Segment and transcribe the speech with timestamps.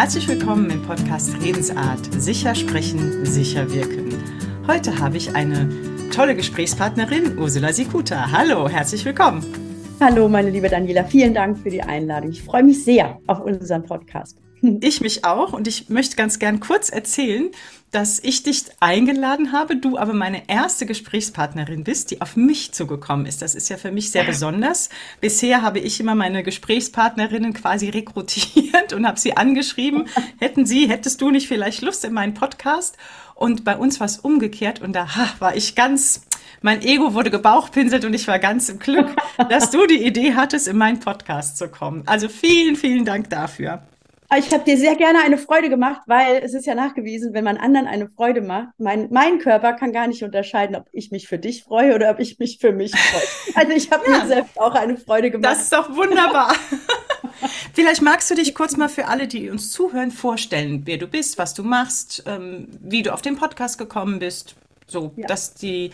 [0.00, 2.00] Herzlich willkommen im Podcast Redensart.
[2.14, 4.08] Sicher sprechen, sicher wirken.
[4.66, 5.68] Heute habe ich eine
[6.10, 8.32] tolle Gesprächspartnerin, Ursula Sikuta.
[8.32, 9.44] Hallo, herzlich willkommen.
[10.00, 11.04] Hallo, meine liebe Daniela.
[11.04, 12.30] Vielen Dank für die Einladung.
[12.30, 14.38] Ich freue mich sehr auf unseren Podcast.
[14.82, 17.50] Ich mich auch und ich möchte ganz gern kurz erzählen,
[17.90, 23.26] dass ich dich eingeladen habe, du aber meine erste Gesprächspartnerin bist, die auf mich zugekommen
[23.26, 23.42] ist.
[23.42, 24.90] Das ist ja für mich sehr besonders.
[25.20, 30.06] Bisher habe ich immer meine Gesprächspartnerinnen quasi rekrutiert und habe sie angeschrieben,
[30.38, 32.96] hätten sie, hättest du nicht vielleicht Lust in meinen Podcast?
[33.34, 36.22] Und bei uns war es umgekehrt und da ha, war ich ganz,
[36.60, 39.08] mein Ego wurde gebauchpinselt und ich war ganz im Glück,
[39.48, 42.02] dass du die Idee hattest, in meinen Podcast zu kommen.
[42.06, 43.82] Also vielen, vielen Dank dafür.
[44.38, 47.56] Ich habe dir sehr gerne eine Freude gemacht, weil es ist ja nachgewiesen, wenn man
[47.56, 51.38] anderen eine Freude macht, mein, mein Körper kann gar nicht unterscheiden, ob ich mich für
[51.38, 53.56] dich freue oder ob ich mich für mich freue.
[53.56, 55.52] Also ich habe ja, mir selbst auch eine Freude gemacht.
[55.52, 56.54] Das ist doch wunderbar.
[57.74, 61.36] Vielleicht magst du dich kurz mal für alle, die uns zuhören, vorstellen, wer du bist,
[61.36, 64.54] was du machst, ähm, wie du auf den Podcast gekommen bist,
[64.86, 65.26] so ja.
[65.26, 65.90] dass die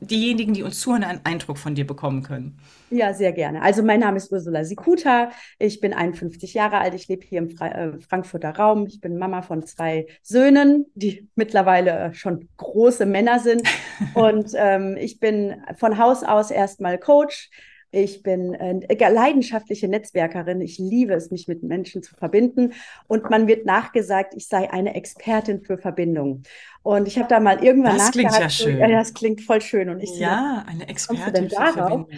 [0.00, 2.58] diejenigen, die uns zuhören, einen Eindruck von dir bekommen können.
[2.90, 3.62] Ja, sehr gerne.
[3.62, 5.30] Also mein Name ist Ursula Sikuta.
[5.58, 6.94] Ich bin 51 Jahre alt.
[6.94, 8.86] Ich lebe hier im Fra äh, Frankfurter Raum.
[8.86, 13.62] Ich bin Mama von zwei Söhnen, die mittlerweile äh, schon große Männer sind.
[14.14, 17.50] Und ähm, ich bin von Haus aus erstmal Coach.
[17.92, 20.60] Ich bin äh, leidenschaftliche Netzwerkerin.
[20.60, 22.72] Ich liebe es, mich mit Menschen zu verbinden.
[23.08, 26.42] Und man wird nachgesagt, ich sei eine Expertin für Verbindung.
[26.82, 28.34] Und ich habe da mal irgendwann das nachgehakt.
[28.36, 28.78] Das klingt ja schön.
[28.78, 29.88] Ja, das klingt voll schön.
[29.88, 32.08] Und ich ja, so, eine Expertin für Verbindung.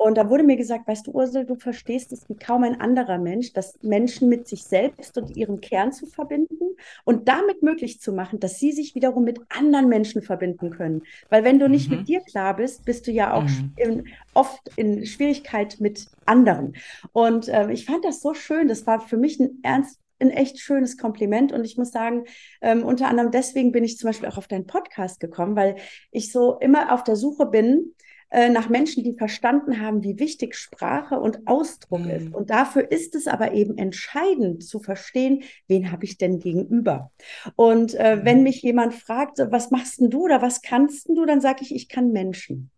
[0.00, 3.18] Und da wurde mir gesagt, weißt du, Ursel, du verstehst es wie kaum ein anderer
[3.18, 8.14] Mensch, dass Menschen mit sich selbst und ihrem Kern zu verbinden und damit möglich zu
[8.14, 11.02] machen, dass sie sich wiederum mit anderen Menschen verbinden können.
[11.28, 11.98] Weil wenn du nicht mhm.
[11.98, 13.74] mit dir klar bist, bist du ja auch mhm.
[13.76, 16.76] in, oft in Schwierigkeit mit anderen.
[17.12, 18.68] Und äh, ich fand das so schön.
[18.68, 21.52] Das war für mich ein ernst ein echt schönes Kompliment.
[21.52, 22.24] Und ich muss sagen,
[22.62, 25.76] ähm, unter anderem deswegen bin ich zum Beispiel auch auf deinen Podcast gekommen, weil
[26.10, 27.94] ich so immer auf der Suche bin
[28.30, 32.10] nach Menschen, die verstanden haben, wie wichtig Sprache und Ausdruck mhm.
[32.10, 32.34] ist.
[32.34, 37.10] Und dafür ist es aber eben entscheidend zu verstehen, wen habe ich denn gegenüber.
[37.56, 38.24] Und äh, mhm.
[38.24, 41.62] wenn mich jemand fragt, was machst denn du oder was kannst denn du, dann sage
[41.62, 42.70] ich, ich kann Menschen.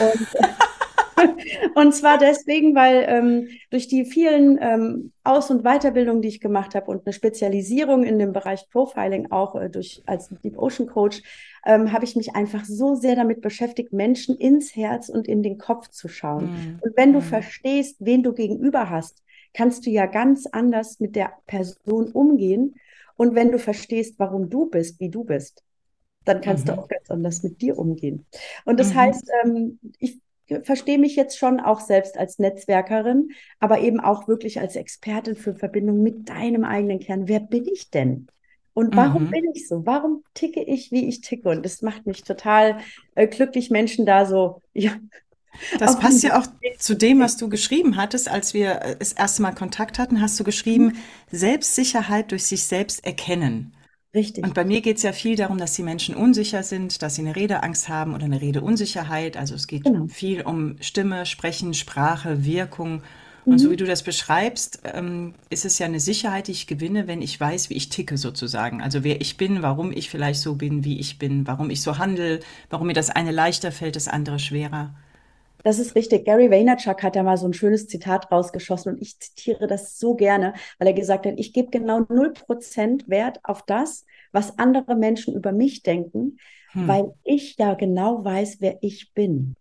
[0.00, 0.28] Und
[1.74, 6.74] und zwar deswegen, weil ähm, durch die vielen ähm, Aus- und Weiterbildungen, die ich gemacht
[6.74, 11.22] habe und eine Spezialisierung in dem Bereich Profiling auch äh, durch als Deep Ocean Coach,
[11.64, 15.58] ähm, habe ich mich einfach so sehr damit beschäftigt, Menschen ins Herz und in den
[15.58, 16.50] Kopf zu schauen.
[16.50, 16.78] Mhm.
[16.82, 17.24] Und wenn du mhm.
[17.24, 19.22] verstehst, wen du gegenüber hast,
[19.54, 22.74] kannst du ja ganz anders mit der Person umgehen.
[23.16, 25.62] Und wenn du verstehst, warum du bist, wie du bist,
[26.24, 26.68] dann kannst mhm.
[26.68, 28.26] du auch ganz anders mit dir umgehen.
[28.64, 28.96] Und das mhm.
[28.96, 30.20] heißt, ähm, ich
[30.62, 35.54] verstehe mich jetzt schon auch selbst als Netzwerkerin, aber eben auch wirklich als Expertin für
[35.54, 37.28] Verbindung mit deinem eigenen Kern.
[37.28, 38.28] Wer bin ich denn?
[38.74, 39.30] Und warum mhm.
[39.30, 39.86] bin ich so?
[39.86, 41.48] Warum ticke ich, wie ich ticke?
[41.48, 42.78] Und das macht mich total
[43.14, 44.92] äh, glücklich, Menschen da so, ja.
[45.78, 49.42] Das passt ja auch zu dem, was du geschrieben hattest, als wir äh, das erste
[49.42, 50.96] Mal Kontakt hatten, hast du geschrieben, mhm.
[51.30, 53.72] Selbstsicherheit durch sich selbst erkennen.
[54.14, 54.44] Richtig.
[54.44, 57.22] Und bei mir geht es ja viel darum, dass die Menschen unsicher sind, dass sie
[57.22, 59.36] eine Redeangst haben oder eine Redeunsicherheit.
[59.36, 60.06] Also es geht genau.
[60.06, 63.02] viel um Stimme, Sprechen, Sprache, Wirkung.
[63.44, 63.58] Und mhm.
[63.58, 67.20] so wie du das beschreibst, ähm, ist es ja eine Sicherheit, die ich gewinne, wenn
[67.20, 68.80] ich weiß, wie ich ticke sozusagen.
[68.80, 71.98] Also wer ich bin, warum ich vielleicht so bin, wie ich bin, warum ich so
[71.98, 74.94] handle, warum mir das eine leichter fällt, das andere schwerer.
[75.64, 76.26] Das ist richtig.
[76.26, 80.14] Gary Vaynerchuk hat da mal so ein schönes Zitat rausgeschossen und ich zitiere das so
[80.14, 85.34] gerne, weil er gesagt hat, ich gebe genau 0% Wert auf das, was andere Menschen
[85.34, 86.38] über mich denken,
[86.72, 86.86] hm.
[86.86, 89.56] weil ich ja genau weiß, wer ich bin.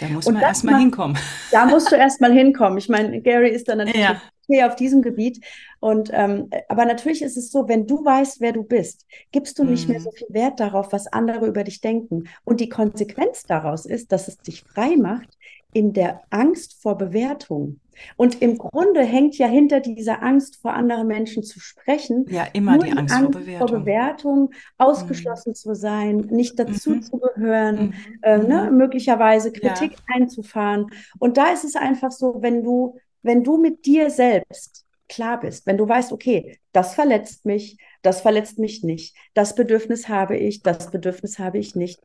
[0.00, 1.16] Da muss man erstmal hinkommen.
[1.52, 2.78] Da musst du erstmal hinkommen.
[2.78, 4.20] Ich meine, Gary ist dann natürlich ja.
[4.46, 5.44] Hier auf diesem Gebiet.
[5.80, 9.64] Und ähm, aber natürlich ist es so, wenn du weißt, wer du bist, gibst du
[9.64, 10.04] nicht mehr mhm.
[10.04, 12.24] so viel Wert darauf, was andere über dich denken.
[12.44, 15.28] Und die Konsequenz daraus ist, dass es dich frei macht
[15.72, 17.80] in der Angst vor Bewertung.
[18.16, 22.26] Und im Grunde hängt ja hinter dieser Angst vor anderen Menschen zu sprechen.
[22.28, 23.68] Ja, immer die, die Angst, Angst, vor Bewertung.
[23.68, 25.54] Vor Bewertung ausgeschlossen mhm.
[25.54, 27.02] zu sein, nicht dazu mhm.
[27.02, 27.94] zu gehören, mhm.
[28.22, 28.78] äh, ne, mhm.
[28.78, 30.14] möglicherweise Kritik ja.
[30.14, 30.86] einzufahren.
[31.18, 35.66] Und da ist es einfach so, wenn du, wenn du mit dir selbst klar bist,
[35.66, 40.62] wenn du weißt, okay, das verletzt mich, das verletzt mich nicht, das Bedürfnis habe ich,
[40.62, 42.00] das Bedürfnis habe ich nicht.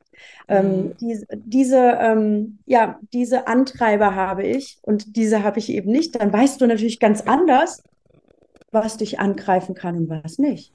[0.48, 0.98] Ähm, mhm.
[0.98, 6.31] die, diese, ähm, ja, diese Antreiber habe ich und diese habe ich eben nicht, dann
[6.31, 7.83] weißt du natürlich ganz anders,
[8.71, 10.74] was dich angreifen kann und was nicht.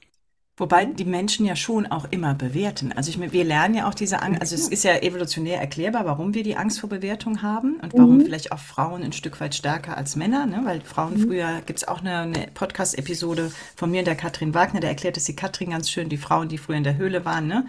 [0.57, 2.93] Wobei die Menschen ja schon auch immer bewerten.
[2.93, 6.33] Also ich, wir lernen ja auch diese Angst, also es ist ja evolutionär erklärbar, warum
[6.33, 8.21] wir die Angst vor Bewertung haben und warum mhm.
[8.21, 10.61] vielleicht auch Frauen ein Stück weit stärker als Männer, ne?
[10.63, 11.23] weil Frauen mhm.
[11.23, 15.17] früher, gibt es auch eine, eine Podcast-Episode von mir und der Katrin Wagner, der erklärt
[15.17, 17.65] es die Katrin ganz schön, die Frauen, die früher in der Höhle waren, ne?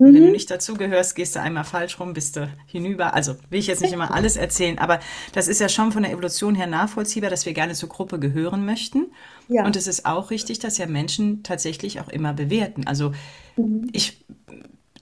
[0.00, 0.14] Mhm.
[0.14, 3.14] Wenn du nicht dazugehörst, gehst du einmal falsch rum, bist du hinüber.
[3.14, 4.98] Also will ich jetzt nicht immer alles erzählen, aber
[5.32, 8.64] das ist ja schon von der Evolution her nachvollziehbar, dass wir gerne zur Gruppe gehören
[8.64, 9.12] möchten.
[9.48, 9.64] Ja.
[9.64, 12.86] Und es ist auch richtig, dass ja Menschen tatsächlich auch immer bewerten.
[12.86, 13.12] Also
[13.56, 13.88] mhm.
[13.92, 14.24] ich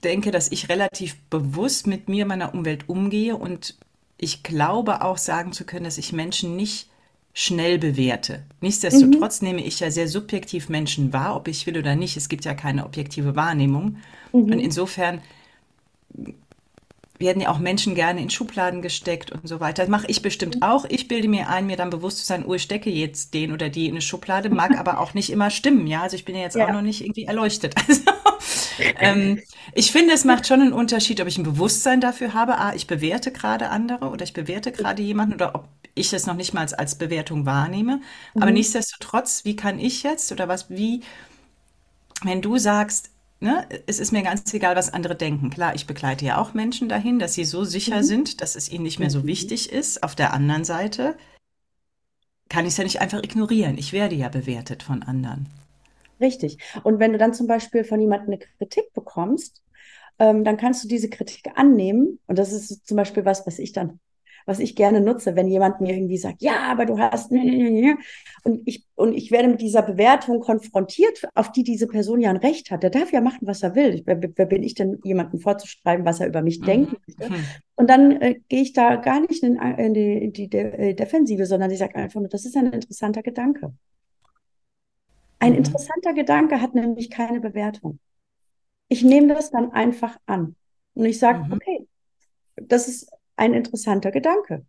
[0.03, 3.77] denke, dass ich relativ bewusst mit mir, meiner Umwelt umgehe und
[4.17, 6.89] ich glaube auch sagen zu können, dass ich Menschen nicht
[7.33, 8.43] schnell bewerte.
[8.59, 9.47] Nichtsdestotrotz mhm.
[9.47, 12.17] nehme ich ja sehr subjektiv Menschen wahr, ob ich will oder nicht.
[12.17, 13.97] Es gibt ja keine objektive Wahrnehmung.
[14.31, 14.51] Mhm.
[14.51, 15.21] Und insofern
[17.19, 19.83] werden ja auch Menschen gerne in Schubladen gesteckt und so weiter.
[19.83, 20.63] Das mache ich bestimmt mhm.
[20.63, 20.85] auch.
[20.87, 23.69] Ich bilde mir ein, mir dann bewusst zu sein, oh, ich stecke jetzt den oder
[23.69, 26.01] die in eine Schublade, mag aber auch nicht immer stimmen, ja.
[26.01, 26.65] Also ich bin ja jetzt ja.
[26.65, 27.75] auch noch nicht irgendwie erleuchtet.
[28.79, 29.41] Also ähm,
[29.73, 32.87] ich finde, es macht schon einen Unterschied, ob ich ein Bewusstsein dafür habe, ah, ich
[32.87, 36.61] bewerte gerade andere oder ich bewerte gerade jemanden oder ob ich das noch nicht mal
[36.61, 37.97] als, als Bewertung wahrnehme.
[38.33, 38.41] Mhm.
[38.41, 41.01] Aber nichtsdestotrotz, wie kann ich jetzt oder was, wie,
[42.23, 45.49] wenn du sagst, ne, es ist mir ganz egal, was andere denken.
[45.49, 48.03] Klar, ich begleite ja auch Menschen dahin, dass sie so sicher mhm.
[48.03, 49.27] sind, dass es ihnen nicht mehr so mhm.
[49.27, 50.03] wichtig ist.
[50.03, 51.15] Auf der anderen Seite
[52.49, 53.77] kann ich es ja nicht einfach ignorieren.
[53.77, 55.47] Ich werde ja bewertet von anderen.
[56.19, 56.57] Richtig.
[56.83, 59.61] Und wenn du dann zum Beispiel von jemandem eine Kritik bekommst,
[60.17, 62.19] ähm, dann kannst du diese Kritik annehmen.
[62.27, 63.99] Und das ist zum Beispiel was, was ich dann
[64.45, 67.71] was ich gerne nutze, wenn jemand mir irgendwie sagt, ja, aber du hast ne, ne,
[67.71, 67.97] ne,
[68.43, 72.37] und ich und ich werde mit dieser Bewertung konfrontiert, auf die diese Person ja ein
[72.37, 72.83] Recht hat.
[72.83, 74.01] Der darf ja machen, was er will.
[74.05, 76.65] Wer, wer, bin ich denn, jemandem vorzuschreiben, was er über mich mhm.
[76.67, 77.29] möchte?
[77.29, 77.45] Mhm.
[77.75, 80.93] Und dann äh, gehe ich da gar nicht in, in die, in die De äh,
[80.93, 83.73] Defensive, sondern ich sage einfach nur, das ist ein interessanter Gedanke.
[85.39, 85.59] Ein mhm.
[85.59, 87.99] interessanter Gedanke hat nämlich keine Bewertung.
[88.89, 90.55] Ich nehme das dann einfach an
[90.93, 91.53] und ich sage, mhm.
[91.53, 91.87] okay,
[92.55, 93.09] das ist
[93.39, 94.65] ein interessanter Gedanke.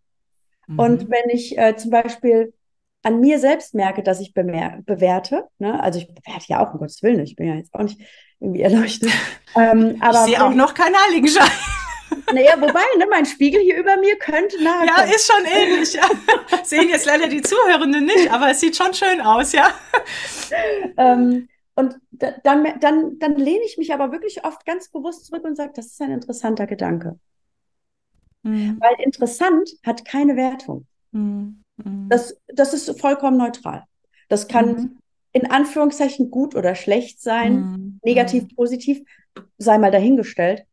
[0.67, 0.78] Mhm.
[0.78, 2.55] Und wenn ich äh, zum Beispiel
[3.02, 5.82] an mir selbst merke, dass ich bewerte, ne?
[5.82, 8.00] also ich bewerte ja auch, um Gottes Willen, ich bin ja jetzt auch nicht
[8.40, 9.11] irgendwie erleuchtet.
[9.56, 11.50] Ähm, aber ich sehe auch noch keinen Heiligenschein.
[12.32, 14.87] Naja, wobei, ne, mein Spiegel hier über mir könnte nahe.
[14.87, 15.94] Ja, ist schon ähnlich.
[15.94, 16.02] Ja.
[16.64, 19.73] Sehen jetzt leider die Zuhörenden nicht, aber es sieht schon schön aus, ja.
[20.96, 25.56] Ähm, und dann, dann, dann lehne ich mich aber wirklich oft ganz bewusst zurück und
[25.56, 27.19] sage, das ist ein interessanter Gedanke.
[28.42, 28.78] Mhm.
[28.81, 30.87] Weil interessant hat keine Wertung.
[31.12, 31.62] Mhm.
[32.08, 33.84] Das, das ist vollkommen neutral.
[34.28, 34.98] Das kann mhm.
[35.32, 38.00] in Anführungszeichen gut oder schlecht sein, mhm.
[38.04, 38.56] negativ, mhm.
[38.56, 39.00] positiv,
[39.58, 40.64] sei mal dahingestellt.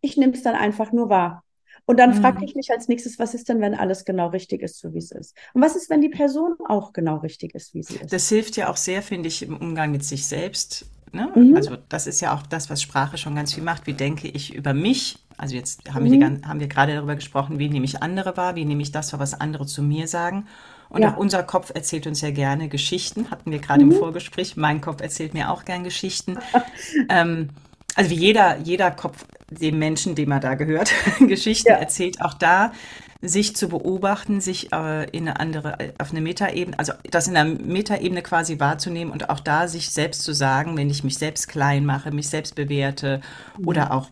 [0.00, 1.44] Ich nehme es dann einfach nur wahr.
[1.86, 4.78] Und dann frage ich mich als nächstes, was ist denn, wenn alles genau richtig ist,
[4.78, 5.34] so wie es ist?
[5.54, 8.12] Und was ist, wenn die Person auch genau richtig ist, wie sie ist?
[8.12, 10.84] Das hilft ja auch sehr, finde ich, im Umgang mit sich selbst.
[11.12, 11.32] Ne?
[11.34, 11.56] Mhm.
[11.56, 13.86] Also das ist ja auch das, was Sprache schon ganz viel macht.
[13.86, 15.24] Wie denke ich über mich?
[15.38, 16.20] Also jetzt haben, mhm.
[16.20, 18.92] wir, die, haben wir gerade darüber gesprochen, wie nehme ich andere wahr, wie nehme ich
[18.92, 20.46] das wahr, was andere zu mir sagen.
[20.90, 21.12] Und ja.
[21.12, 23.92] auch unser Kopf erzählt uns ja gerne Geschichten, hatten wir gerade mhm.
[23.92, 24.56] im Vorgespräch.
[24.56, 26.38] Mein Kopf erzählt mir auch gern Geschichten.
[27.08, 27.50] ähm,
[27.94, 31.76] also wie jeder, jeder Kopf dem Menschen, dem er da gehört, Geschichten ja.
[31.76, 32.72] erzählt, auch da
[33.20, 37.50] sich zu beobachten, sich äh, in eine andere, auf eine Metaebene, also das in einer
[37.50, 41.84] Metaebene quasi wahrzunehmen und auch da sich selbst zu sagen, wenn ich mich selbst klein
[41.84, 43.20] mache, mich selbst bewerte
[43.56, 43.66] mhm.
[43.66, 44.08] oder auch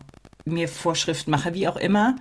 [0.47, 2.15] mir Vorschriften mache, wie auch immer.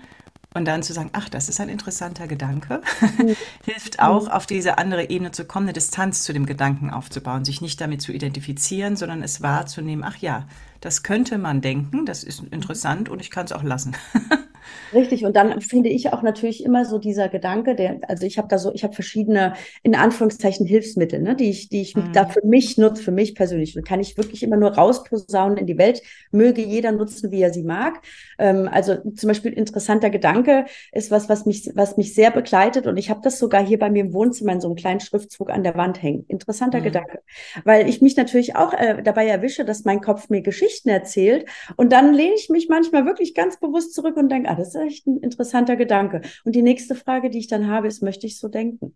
[0.55, 2.81] Und dann zu sagen, ach, das ist ein interessanter Gedanke,
[3.19, 3.37] mhm.
[3.67, 7.61] hilft auch, auf diese andere Ebene zu kommen, eine Distanz zu dem Gedanken aufzubauen, sich
[7.61, 10.49] nicht damit zu identifizieren, sondern es wahrzunehmen, ach ja,
[10.81, 13.97] das könnte man denken, das ist interessant und ich kann es auch lassen.
[14.93, 18.49] Richtig, und dann finde ich auch natürlich immer so dieser Gedanke, der, also ich habe
[18.49, 22.13] da so, ich habe verschiedene, in Anführungszeichen, Hilfsmittel, ne, die ich, die ich mhm.
[22.13, 23.77] da für mich nutze, für mich persönlich.
[23.77, 27.53] Und kann ich wirklich immer nur rausposaunen in die Welt, möge jeder nutzen, wie er
[27.53, 28.01] sie mag.
[28.39, 32.87] Ähm, also zum Beispiel interessanter Gedanke ist was, was mich, was mich sehr begleitet.
[32.87, 35.51] Und ich habe das sogar hier bei mir im Wohnzimmer in so einem kleinen Schriftzug
[35.51, 36.25] an der Wand hängen.
[36.29, 36.85] Interessanter mhm.
[36.85, 37.21] Gedanke.
[37.65, 41.47] Weil ich mich natürlich auch äh, dabei erwische, dass mein Kopf mir Geschichten erzählt.
[41.77, 44.77] Und dann lehne ich mich manchmal wirklich ganz bewusst zurück und denke, ah, das ist
[44.77, 46.23] echt ein interessanter Gedanke.
[46.45, 48.95] Und die nächste Frage, die ich dann habe, ist, möchte ich so denken?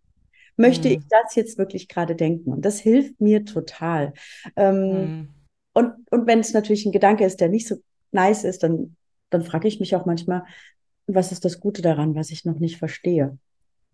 [0.56, 0.94] Möchte mhm.
[0.94, 2.52] ich das jetzt wirklich gerade denken?
[2.52, 4.12] Und das hilft mir total.
[4.56, 5.28] Ähm, mhm.
[5.72, 7.76] Und, und wenn es natürlich ein Gedanke ist, der nicht so
[8.12, 8.96] nice ist, dann,
[9.30, 10.44] dann frage ich mich auch manchmal,
[11.06, 13.38] was ist das Gute daran, was ich noch nicht verstehe?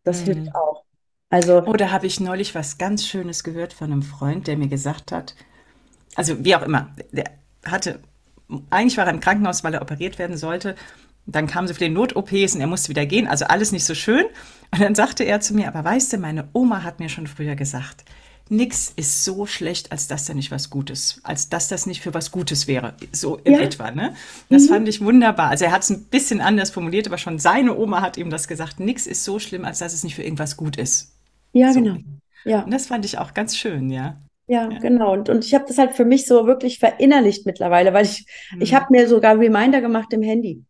[0.05, 0.33] Das mhm.
[0.33, 0.85] hilft auch.
[1.29, 4.69] Also, oh, da habe ich neulich was ganz Schönes gehört von einem Freund, der mir
[4.69, 5.35] gesagt hat,
[6.15, 7.25] also wie auch immer, der
[7.65, 8.01] hatte,
[8.71, 10.77] eigentlich war er im Krankenhaus, weil er operiert werden sollte
[11.27, 13.95] dann kamen sie für den Not-OPs und er musste wieder gehen, also alles nicht so
[13.95, 14.25] schön.
[14.73, 17.57] Und dann sagte er zu mir, aber weißt du, meine Oma hat mir schon früher
[17.57, 18.05] gesagt,
[18.49, 22.15] nix ist so schlecht, als dass da nicht was Gutes, als dass das nicht für
[22.15, 23.61] was Gutes wäre, so in ja.
[23.61, 23.91] etwa.
[23.91, 24.15] Ne?
[24.49, 24.69] Das mhm.
[24.69, 25.51] fand ich wunderbar.
[25.51, 28.49] Also er hat es ein bisschen anders formuliert, aber schon seine Oma hat ihm das
[28.49, 28.81] gesagt.
[28.81, 31.13] Nix ist so schlimm, als dass es nicht für irgendwas gut ist.
[31.53, 31.81] Ja, so.
[31.81, 31.99] genau.
[32.45, 32.63] Ja.
[32.63, 34.21] Und das fand ich auch ganz schön, ja.
[34.47, 34.79] Ja, ja.
[34.79, 35.13] genau.
[35.13, 38.61] Und, und ich habe das halt für mich so wirklich verinnerlicht mittlerweile, weil ich, mhm.
[38.61, 40.65] ich habe mir sogar Reminder gemacht im Handy.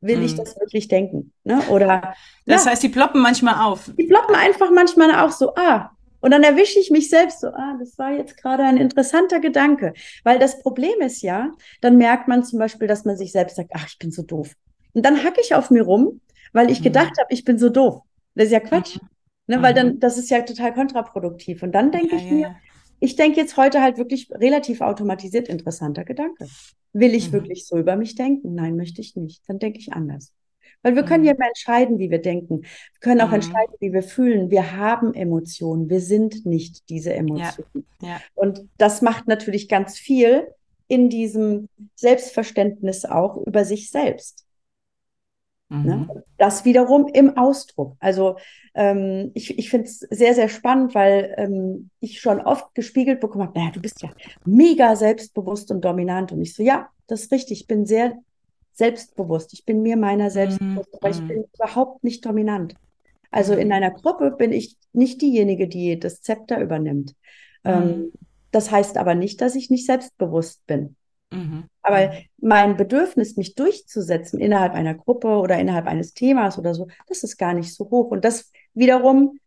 [0.00, 0.24] Will mhm.
[0.24, 1.32] ich das wirklich denken?
[1.44, 1.60] Ne?
[1.70, 2.14] Oder
[2.46, 2.70] das ja.
[2.70, 3.90] heißt, die ploppen manchmal auf.
[3.98, 5.90] Die ploppen einfach manchmal auch so, ah,
[6.20, 9.94] und dann erwische ich mich selbst so, ah, das war jetzt gerade ein interessanter Gedanke.
[10.24, 13.70] Weil das Problem ist ja, dann merkt man zum Beispiel, dass man sich selbst sagt,
[13.74, 14.54] ach, ich bin so doof.
[14.94, 16.20] Und dann hacke ich auf mir rum,
[16.52, 16.84] weil ich mhm.
[16.84, 18.02] gedacht habe, ich bin so doof.
[18.34, 18.96] Das ist ja Quatsch.
[18.96, 19.08] Mhm.
[19.50, 20.00] Ne, weil dann, mhm.
[20.00, 21.62] das ist ja total kontraproduktiv.
[21.62, 22.56] Und dann denke ja, ich mir, ja.
[23.00, 26.48] Ich denke jetzt heute halt wirklich relativ automatisiert interessanter Gedanke.
[26.92, 27.32] Will ich mhm.
[27.34, 28.54] wirklich so über mich denken?
[28.54, 29.42] Nein, möchte ich nicht.
[29.48, 30.32] Dann denke ich anders.
[30.82, 31.38] Weil wir können ja mhm.
[31.38, 32.62] immer entscheiden, wie wir denken.
[32.62, 33.34] Wir können auch mhm.
[33.34, 34.50] entscheiden, wie wir fühlen.
[34.50, 35.90] Wir haben Emotionen.
[35.90, 37.86] Wir sind nicht diese Emotionen.
[38.00, 38.08] Ja.
[38.08, 38.20] Ja.
[38.34, 40.46] Und das macht natürlich ganz viel
[40.86, 44.47] in diesem Selbstverständnis auch über sich selbst.
[45.68, 45.78] Ne?
[45.78, 45.86] Mhm.
[45.86, 46.24] Ne?
[46.38, 47.96] Das wiederum im Ausdruck.
[48.00, 48.36] Also
[48.74, 53.44] ähm, ich, ich finde es sehr, sehr spannend, weil ähm, ich schon oft gespiegelt bekommen
[53.48, 54.10] habe, naja, du bist ja
[54.44, 56.32] mega selbstbewusst und dominant.
[56.32, 58.14] Und ich so, ja, das ist richtig, ich bin sehr
[58.72, 59.52] selbstbewusst.
[59.52, 60.82] Ich bin mir meiner selbst mhm.
[60.92, 61.28] aber ich mhm.
[61.28, 62.74] bin überhaupt nicht dominant.
[63.30, 67.14] Also in einer Gruppe bin ich nicht diejenige, die das Zepter übernimmt.
[67.64, 67.90] Ähm, mhm.
[67.90, 68.12] Ähm,
[68.50, 70.96] das heißt aber nicht, dass ich nicht selbstbewusst bin.
[71.30, 71.64] Mhm.
[71.82, 77.22] Aber mein Bedürfnis, mich durchzusetzen innerhalb einer Gruppe oder innerhalb eines Themas oder so, das
[77.22, 78.10] ist gar nicht so hoch.
[78.10, 79.38] Und das wiederum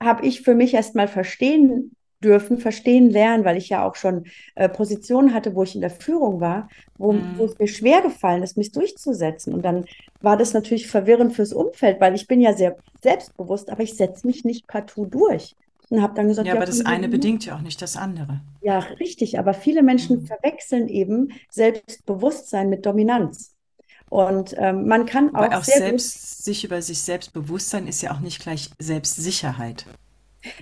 [0.00, 4.24] habe ich für mich erst mal verstehen dürfen, verstehen lernen, weil ich ja auch schon
[4.56, 7.34] äh, Positionen hatte, wo ich in der Führung war, wo, mhm.
[7.36, 9.54] wo, es mir schwer gefallen ist, mich durchzusetzen.
[9.54, 9.84] Und dann
[10.20, 14.26] war das natürlich verwirrend fürs Umfeld, weil ich bin ja sehr selbstbewusst, aber ich setze
[14.26, 15.54] mich nicht partout durch.
[15.90, 18.40] Und habe dann gesagt, ja, aber das eine bedingt ja auch nicht das andere.
[18.60, 19.38] Ja, richtig.
[19.38, 20.26] Aber viele Menschen mhm.
[20.26, 23.54] verwechseln eben Selbstbewusstsein mit Dominanz.
[24.10, 28.02] Und ähm, man kann auch, aber auch selbst sich über sich selbst bewusst sein ist
[28.02, 29.86] ja auch nicht gleich Selbstsicherheit.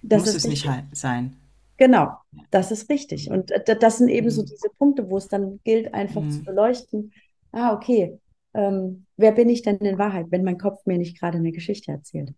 [0.03, 1.37] Das Muss es nicht sein.
[1.77, 2.17] Genau,
[2.51, 3.31] das ist richtig.
[3.31, 4.31] Und äh, das sind eben mhm.
[4.31, 6.31] so diese Punkte, wo es dann gilt, einfach mhm.
[6.31, 7.13] zu beleuchten.
[7.53, 8.19] Ah, okay,
[8.55, 11.93] ähm, wer bin ich denn in Wahrheit, wenn mein Kopf mir nicht gerade eine Geschichte
[11.93, 12.33] erzählt?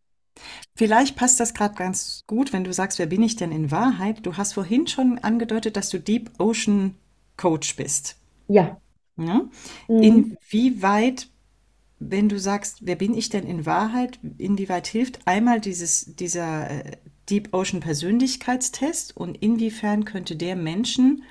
[0.75, 4.25] Vielleicht passt das gerade ganz gut, wenn du sagst, wer bin ich denn in Wahrheit?
[4.25, 6.95] Du hast vorhin schon angedeutet, dass du Deep Ocean
[7.37, 8.17] Coach bist.
[8.49, 8.81] Ja.
[9.17, 9.43] ja?
[9.89, 10.03] Mhm.
[10.03, 11.29] Inwieweit,
[11.99, 16.93] wenn du sagst, wer bin ich denn in Wahrheit, inwieweit hilft einmal dieses, dieser äh,
[17.29, 21.25] Deep Ocean Persönlichkeitstest und inwiefern könnte der Menschen,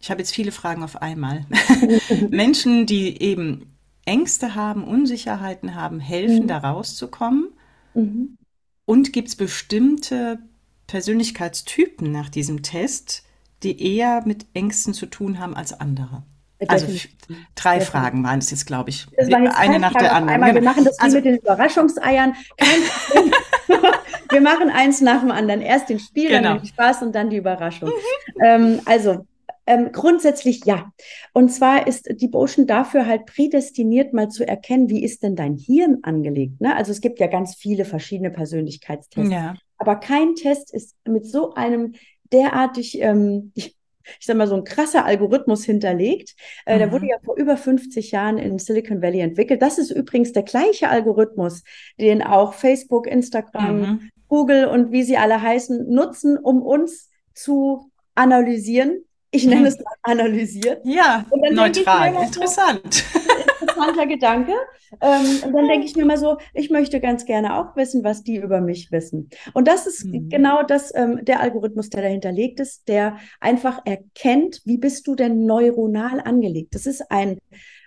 [0.00, 1.46] ich habe jetzt viele Fragen auf einmal,
[2.30, 3.72] Menschen, die eben
[4.04, 6.48] Ängste haben, Unsicherheiten haben, helfen, mhm.
[6.48, 7.52] da rauszukommen?
[7.94, 8.36] Mhm.
[8.84, 10.38] Und gibt es bestimmte
[10.86, 13.24] Persönlichkeitstypen nach diesem Test,
[13.62, 16.24] die eher mit Ängsten zu tun haben als andere?
[16.68, 17.88] Also drei Definitiv.
[17.88, 19.06] Fragen waren es jetzt, glaube ich.
[19.18, 20.40] Eine nach der anderen.
[20.40, 20.54] Genau.
[20.54, 22.34] Wir machen das also, mit den Überraschungseiern.
[24.30, 25.60] wir machen eins nach dem anderen.
[25.60, 26.50] Erst den Spiel, genau.
[26.50, 27.88] dann den Spaß und dann die Überraschung.
[27.88, 28.42] Mhm.
[28.44, 29.26] Ähm, also
[29.66, 30.92] ähm, grundsätzlich ja.
[31.32, 35.56] Und zwar ist Deep Ocean dafür halt prädestiniert, mal zu erkennen, wie ist denn dein
[35.56, 36.60] Hirn angelegt.
[36.60, 36.74] Ne?
[36.74, 39.32] Also es gibt ja ganz viele verschiedene Persönlichkeitstests.
[39.32, 39.54] Ja.
[39.78, 41.94] Aber kein Test ist mit so einem
[42.32, 43.76] derartig, ähm, ich,
[44.18, 46.34] ich sag mal, so ein krasser Algorithmus hinterlegt.
[46.66, 46.78] Äh, mhm.
[46.80, 49.62] Der wurde ja vor über 50 Jahren im Silicon Valley entwickelt.
[49.62, 51.62] Das ist übrigens der gleiche Algorithmus,
[52.00, 54.10] den auch Facebook, Instagram, mhm.
[54.26, 59.94] Google und wie sie alle heißen, nutzen, um uns zu analysieren, ich nenne es mal
[60.02, 60.82] analysiert.
[60.84, 62.94] Ja, neutral, interessant.
[62.94, 63.18] So,
[63.60, 64.52] interessanter Gedanke.
[65.00, 68.22] Ähm, und dann denke ich mir mal so, ich möchte ganz gerne auch wissen, was
[68.22, 69.30] die über mich wissen.
[69.54, 70.28] Und das ist mhm.
[70.28, 75.14] genau das, ähm, der Algorithmus, der dahinter liegt ist, der einfach erkennt, wie bist du
[75.14, 76.74] denn neuronal angelegt.
[76.74, 77.38] Das ist ein,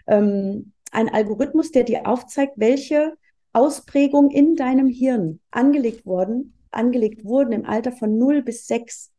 [0.07, 3.13] ähm, ein Algorithmus, der dir aufzeigt, welche
[3.53, 9.11] Ausprägungen in deinem Hirn angelegt wurden, angelegt wurden im Alter von 0 bis 6.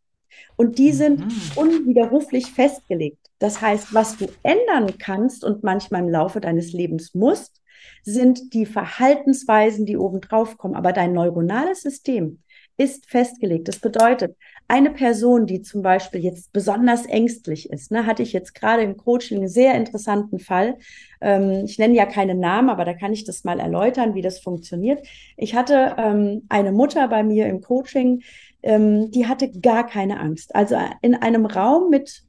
[0.56, 1.32] Und die sind mhm.
[1.56, 3.18] unwiderruflich festgelegt.
[3.38, 7.60] Das heißt, was du ändern kannst und manchmal im Laufe deines Lebens musst,
[8.02, 10.74] sind die Verhaltensweisen, die obendrauf kommen.
[10.74, 12.38] Aber dein neuronales System
[12.78, 13.68] ist festgelegt.
[13.68, 14.36] Das bedeutet,
[14.68, 18.96] eine Person, die zum Beispiel jetzt besonders ängstlich ist, ne, hatte ich jetzt gerade im
[18.96, 20.76] Coaching einen sehr interessanten Fall.
[21.20, 24.40] Ähm, ich nenne ja keine Namen, aber da kann ich das mal erläutern, wie das
[24.40, 25.06] funktioniert.
[25.36, 28.22] Ich hatte ähm, eine Mutter bei mir im Coaching,
[28.66, 30.54] ähm, die hatte gar keine Angst.
[30.54, 32.24] Also in einem Raum mit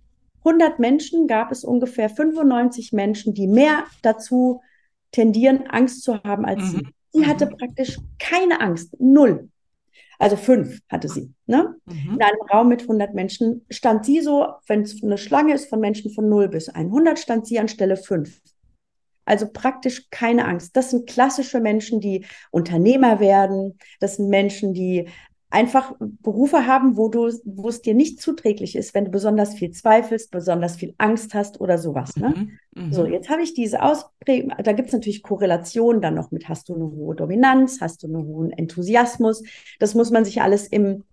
[0.45, 4.61] 100 Menschen gab es ungefähr 95 Menschen, die mehr dazu
[5.11, 6.67] tendieren, Angst zu haben als mhm.
[6.67, 6.87] sie.
[7.13, 7.57] Sie hatte mhm.
[7.57, 9.49] praktisch keine Angst, null.
[10.19, 11.33] Also fünf hatte sie.
[11.47, 11.75] Ne?
[11.85, 12.13] Mhm.
[12.13, 15.79] In einem Raum mit 100 Menschen stand sie so, wenn es eine Schlange ist von
[15.79, 18.41] Menschen von 0 bis 100, stand sie an Stelle 5.
[19.25, 20.75] Also praktisch keine Angst.
[20.77, 23.77] Das sind klassische Menschen, die Unternehmer werden.
[23.99, 25.09] Das sind Menschen, die
[25.49, 29.71] einfach Berufe haben, wo du, wo es dir nicht zuträglich ist, wenn du besonders viel
[29.71, 32.17] zweifelst, besonders viel Angst hast oder sowas.
[32.17, 32.49] Ne?
[32.75, 33.13] Mhm, so, mhm.
[33.13, 36.75] jetzt habe ich diese Ausprägung, da gibt es natürlich Korrelationen dann noch mit, hast du
[36.75, 39.43] eine hohe Dominanz, hast du einen hohen Enthusiasmus.
[39.79, 41.03] Das muss man sich alles im,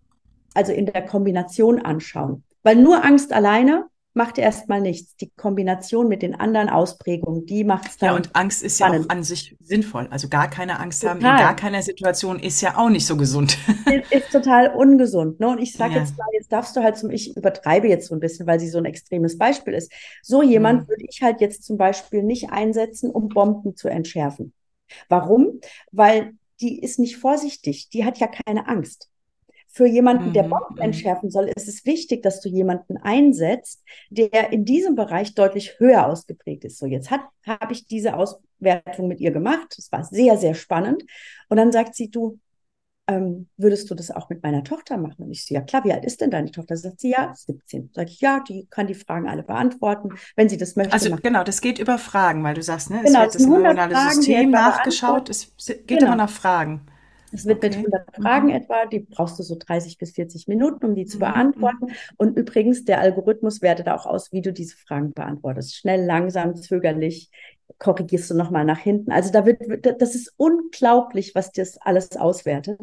[0.52, 2.42] also in der Kombination anschauen.
[2.64, 5.16] Weil nur Angst alleine macht erstmal nichts.
[5.16, 8.10] Die Kombination mit den anderen Ausprägungen, die macht es dann.
[8.10, 9.00] Ja, und Angst ist spannend.
[9.00, 10.06] ja auch an sich sinnvoll.
[10.10, 11.16] Also gar keine Angst total.
[11.16, 13.58] haben in gar keiner Situation ist ja auch nicht so gesund.
[13.86, 15.40] Ist, ist total ungesund.
[15.40, 15.48] Ne?
[15.48, 16.00] Und ich sage ja.
[16.00, 18.68] jetzt mal, jetzt darfst du halt zum, ich übertreibe jetzt so ein bisschen, weil sie
[18.68, 19.92] so ein extremes Beispiel ist.
[20.22, 20.88] So jemand mhm.
[20.88, 24.52] würde ich halt jetzt zum Beispiel nicht einsetzen, um Bomben zu entschärfen.
[25.08, 25.60] Warum?
[25.92, 29.10] Weil die ist nicht vorsichtig, die hat ja keine Angst.
[29.76, 30.82] Für jemanden, der mhm, Bomben mhm.
[30.82, 36.06] entschärfen soll, ist es wichtig, dass du jemanden einsetzt, der in diesem Bereich deutlich höher
[36.06, 36.78] ausgeprägt ist.
[36.78, 39.74] So, jetzt habe ich diese Auswertung mit ihr gemacht.
[39.76, 41.02] Das war sehr, sehr spannend.
[41.48, 42.38] Und dann sagt sie, du,
[43.06, 45.24] ähm, würdest du das auch mit meiner Tochter machen?
[45.24, 46.76] Und ich so, ja klar, wie alt ist denn deine Tochter?
[46.76, 47.90] Sagt sie, ja, 17.
[47.92, 50.92] Sag ich, ja, die kann die Fragen alle beantworten, wenn sie das möchte.
[50.92, 51.22] Also machen.
[51.22, 54.50] genau, das geht über Fragen, weil du sagst, ne, genau, es wird das neuronale System
[54.50, 56.06] nachgeschaut, es geht genau.
[56.06, 56.86] immer nach Fragen.
[57.34, 57.76] Es wird okay.
[57.78, 58.54] mit 100 Fragen mhm.
[58.54, 61.20] etwa, die brauchst du so 30 bis 40 Minuten, um die zu mhm.
[61.20, 61.86] beantworten.
[62.16, 65.74] Und übrigens, der Algorithmus wertet auch aus, wie du diese Fragen beantwortest.
[65.74, 67.30] Schnell, langsam, zögerlich,
[67.78, 69.10] korrigierst du nochmal nach hinten.
[69.10, 69.60] Also da wird,
[70.00, 72.80] das ist unglaublich, was das alles auswertet.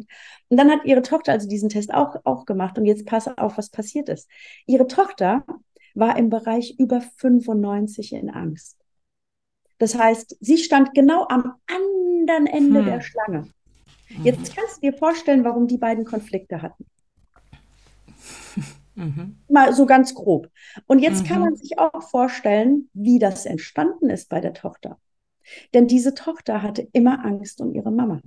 [0.48, 2.78] Und dann hat ihre Tochter also diesen Test auch, auch gemacht.
[2.78, 4.28] Und jetzt passe auf, was passiert ist.
[4.66, 5.44] Ihre Tochter
[5.94, 8.78] war im Bereich über 95 in Angst.
[9.78, 12.86] Das heißt, sie stand genau am anderen Ende hm.
[12.86, 13.48] der Schlange.
[14.22, 16.86] Jetzt kannst du dir vorstellen, warum die beiden Konflikte hatten.
[18.94, 19.38] Mhm.
[19.48, 20.50] Mal so ganz grob.
[20.86, 21.26] Und jetzt mhm.
[21.26, 24.98] kann man sich auch vorstellen, wie das entstanden ist bei der Tochter.
[25.72, 28.20] Denn diese Tochter hatte immer Angst um ihre Mama.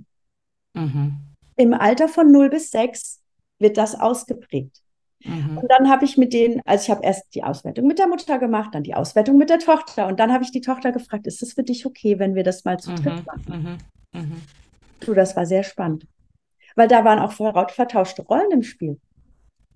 [0.74, 1.18] Mhm.
[1.56, 3.22] Im Alter von 0 bis 6
[3.60, 4.82] wird das ausgeprägt.
[5.24, 5.58] Mhm.
[5.58, 8.38] Und dann habe ich mit denen, also ich habe erst die Auswertung mit der Mutter
[8.38, 10.06] gemacht, dann die Auswertung mit der Tochter.
[10.06, 12.64] Und dann habe ich die Tochter gefragt, ist es für dich okay, wenn wir das
[12.64, 13.24] mal zu dritt mhm.
[13.24, 13.78] machen?
[14.12, 14.42] Mhm.
[15.00, 16.06] Du, das war sehr spannend.
[16.74, 18.98] Weil da waren auch vertauschte Rollen im Spiel.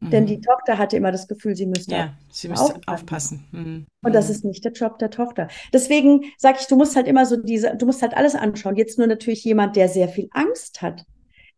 [0.01, 0.11] Mhm.
[0.11, 2.85] Denn die Tochter hatte immer das Gefühl, sie müsste, ja, sie müsste aufpassen.
[2.87, 3.49] aufpassen.
[3.53, 3.87] Mhm.
[4.03, 4.35] Und das mhm.
[4.35, 5.49] ist nicht der Job der Tochter.
[5.73, 8.77] Deswegen sage ich, du musst halt immer so diese, du musst halt alles anschauen.
[8.77, 11.05] Jetzt nur natürlich jemand, der sehr viel Angst hat,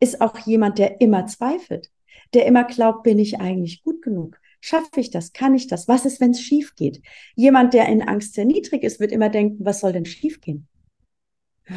[0.00, 1.90] ist auch jemand, der immer zweifelt,
[2.34, 4.38] der immer glaubt, bin ich eigentlich gut genug?
[4.60, 5.32] Schaffe ich das?
[5.32, 5.88] Kann ich das?
[5.88, 7.02] Was ist, wenn es schief geht?
[7.34, 10.68] Jemand, der in Angst sehr niedrig ist, wird immer denken, was soll denn schief gehen?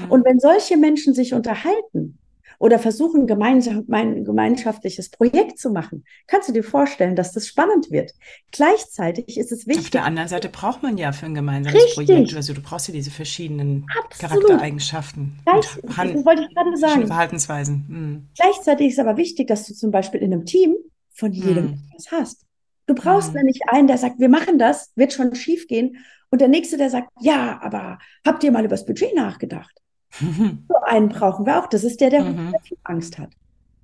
[0.10, 2.18] Und wenn solche Menschen sich unterhalten
[2.60, 8.14] oder versuchen, ein gemeinschaftliches Projekt zu machen, kannst du dir vorstellen, dass das spannend wird.
[8.52, 9.86] Gleichzeitig ist es wichtig.
[9.86, 12.08] Auf der anderen Seite braucht man ja für ein gemeinsames Richtig.
[12.08, 14.46] Projekt, also du brauchst ja diese verschiedenen Absolut.
[14.46, 15.40] Charaktereigenschaften.
[15.46, 15.66] Gleich,
[16.14, 17.08] das wollte ich gerade sagen.
[17.08, 17.86] Verhaltensweisen.
[17.88, 18.28] Mhm.
[18.36, 20.76] Gleichzeitig ist aber wichtig, dass du zum Beispiel in einem Team
[21.14, 21.82] von jedem mhm.
[21.92, 22.42] etwas hast.
[22.88, 23.40] Du brauchst mhm.
[23.40, 25.98] nämlich einen, der sagt, wir machen das, wird schon schief gehen.
[26.36, 29.74] Und der nächste, der sagt, ja, aber habt ihr mal über das Budget nachgedacht?
[30.20, 31.68] so einen brauchen wir auch.
[31.68, 32.54] Das ist der, der mhm.
[32.62, 33.30] viel Angst hat.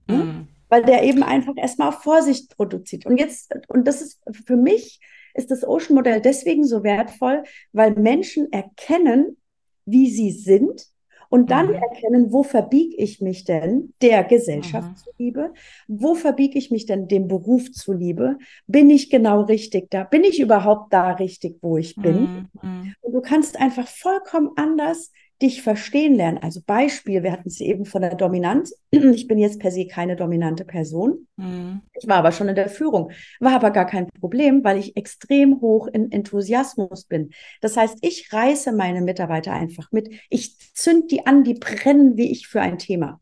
[0.06, 0.18] Ne?
[0.18, 0.48] Mhm.
[0.68, 3.06] Weil der eben einfach erstmal auf Vorsicht produziert.
[3.06, 5.00] Und jetzt, und das ist für mich,
[5.34, 9.38] ist das Ocean-Modell deswegen so wertvoll, weil Menschen erkennen,
[9.86, 10.88] wie sie sind
[11.32, 11.76] und dann mhm.
[11.76, 14.96] erkennen, wo verbiege ich mich denn der Gesellschaft mhm.
[14.98, 15.54] zuliebe?
[15.88, 18.38] Wo verbiege ich mich denn dem Beruf zuliebe?
[18.68, 20.04] Bin ich genau richtig da?
[20.04, 22.50] Bin ich überhaupt da richtig, wo ich bin?
[22.62, 22.70] Mhm.
[22.70, 22.96] mhm.
[23.00, 26.38] Und du kannst einfach vollkommen anders dich verstehen lernen.
[26.38, 28.74] Also Beispiel, wir hatten es eben von der Dominanz.
[28.92, 31.28] Ich bin jetzt per se keine dominante Person.
[31.38, 31.82] Mhm.
[31.94, 35.62] Ich war aber schon in der Führung, war aber gar kein Problem, weil ich extrem
[35.62, 37.32] hoch in Enthusiasmus bin.
[37.62, 40.10] Das heißt, ich reiße meine Mitarbeiter einfach mit.
[40.30, 43.20] Ich zünd die an, die brennen wie ich für ein Thema.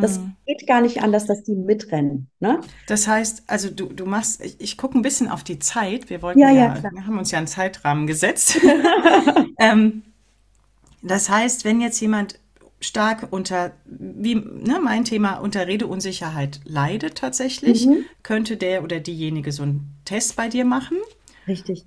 [0.00, 0.36] Das mhm.
[0.46, 2.30] geht gar nicht anders, dass die mitrennen.
[2.40, 2.60] Ne?
[2.86, 6.08] Das heißt, also du, du machst, ich, ich gucke ein bisschen auf die Zeit.
[6.08, 8.58] Wir wollten ja, ja, ja wir haben uns ja einen Zeitrahmen gesetzt.
[9.60, 10.02] ähm,
[11.02, 12.38] das heißt, wenn jetzt jemand
[12.80, 18.04] stark unter, wie ne, mein Thema, unter Redeunsicherheit leidet tatsächlich, mhm.
[18.22, 20.98] könnte der oder diejenige so einen Test bei dir machen.
[21.46, 21.86] Richtig.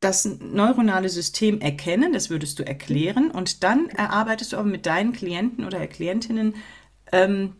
[0.00, 5.12] Das neuronale System erkennen, das würdest du erklären und dann erarbeitest du aber mit deinen
[5.12, 6.56] Klienten oder Klientinnen
[7.10, 7.56] ähm,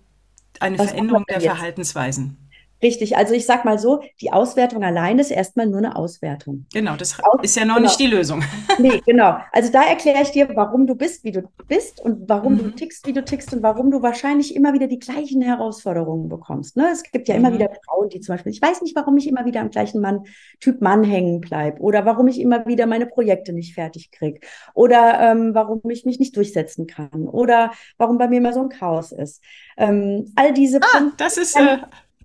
[0.61, 1.45] eine Was Veränderung der jetzt?
[1.47, 2.37] Verhaltensweisen.
[2.85, 6.67] Richtig, also ich sag mal so, die Auswertung allein ist erstmal nur eine Auswertung.
[6.75, 7.89] Genau, das Aus ist ja noch genau.
[7.89, 8.43] nicht die Lösung.
[8.77, 9.37] Nee, genau.
[9.53, 12.59] Also da erkläre ich dir, warum du bist, wie du bist und warum mhm.
[12.59, 16.77] du tickst, wie du tickst und warum du wahrscheinlich immer wieder die gleichen Herausforderungen bekommst.
[16.77, 16.89] Ne?
[16.93, 17.55] Es gibt ja immer mhm.
[17.55, 20.25] wieder Frauen, die zum Beispiel, ich weiß nicht, warum ich immer wieder am gleichen Mann,
[20.59, 24.41] Typ Mann hängen bleibe oder warum ich immer wieder meine Projekte nicht fertig kriege
[24.75, 28.69] oder ähm, warum ich mich nicht durchsetzen kann oder warum bei mir immer so ein
[28.69, 29.43] Chaos ist.
[29.77, 31.17] Ähm, all diese ah, Punkte.
[31.19, 31.57] Das ist.
[31.57, 31.79] Äh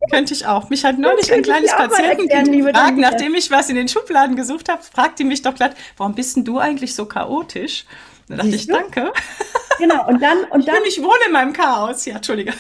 [0.10, 0.70] könnte ich auch.
[0.70, 4.82] Mich hat neulich ein kleines Patienten gefragt, nachdem ich was in den Schubladen gesucht habe,
[4.82, 7.86] fragt die mich doch glatt, warum bist denn du eigentlich so chaotisch?
[8.28, 9.12] Da dachte Siehst ich, danke.
[9.80, 10.84] Genau, und dann, und dann.
[10.88, 12.06] Ich, wohne in meinem Chaos.
[12.06, 12.54] Ja, Entschuldige.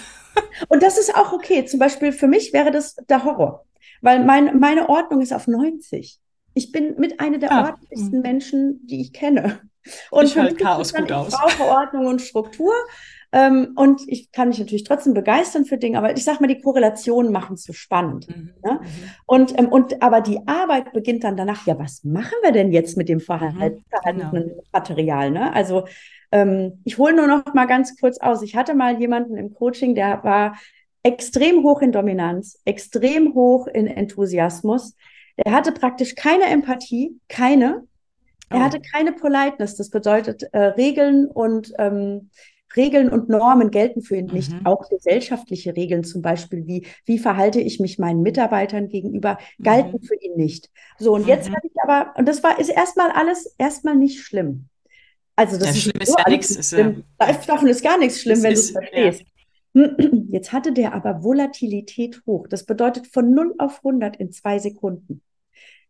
[0.69, 1.65] Und das ist auch okay.
[1.65, 3.65] Zum Beispiel für mich wäre das der Horror.
[4.01, 6.19] Weil mein, meine Ordnung ist auf 90.
[6.53, 7.65] Ich bin mit einer der ah.
[7.65, 8.21] ordentlichsten hm.
[8.21, 9.59] Menschen, die ich kenne.
[10.11, 11.33] Und ich halte Chaos gut aus.
[11.33, 12.73] Ich brauche Ordnung und Struktur.
[13.31, 16.61] Ähm, und ich kann mich natürlich trotzdem begeistern für Dinge, aber ich sage mal, die
[16.61, 18.27] Korrelationen machen es so spannend.
[18.27, 18.53] Mhm.
[18.63, 18.79] Ne?
[18.81, 18.87] Mhm.
[19.27, 22.97] Und, ähm, und aber die Arbeit beginnt dann danach, ja, was machen wir denn jetzt
[22.97, 24.31] mit dem Verhalten, mhm.
[24.31, 24.63] genau.
[24.71, 25.29] Material?
[25.29, 25.53] Ne?
[25.53, 25.85] Also
[26.31, 28.41] ähm, ich hole nur noch mal ganz kurz aus.
[28.41, 30.57] Ich hatte mal jemanden im Coaching, der war
[31.03, 34.95] extrem hoch in Dominanz, extrem hoch in Enthusiasmus.
[35.37, 37.83] Er hatte praktisch keine Empathie, keine.
[38.49, 38.61] Er oh.
[38.61, 39.75] hatte keine Politeness.
[39.75, 42.29] Das bedeutet äh, Regeln und ähm,
[42.75, 44.51] Regeln und Normen gelten für ihn nicht.
[44.51, 44.65] Mhm.
[44.65, 50.03] Auch gesellschaftliche Regeln zum Beispiel, wie, wie verhalte ich mich meinen Mitarbeitern gegenüber, galten mhm.
[50.03, 50.69] für ihn nicht.
[50.97, 51.29] So, und mhm.
[51.29, 54.65] jetzt habe ich aber, und das war, ist erstmal alles erstmal nicht schlimm.
[55.35, 56.49] Also, das ja, ist, schlimm ist ja nichts.
[56.51, 56.75] Ist,
[57.47, 59.21] Davon ist gar nichts schlimm, wenn du es verstehst.
[59.21, 59.27] Ja.
[60.31, 62.47] Jetzt hatte der aber Volatilität hoch.
[62.47, 65.21] Das bedeutet von 0 auf 100 in zwei Sekunden.